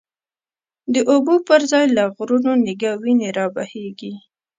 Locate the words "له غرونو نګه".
1.95-2.91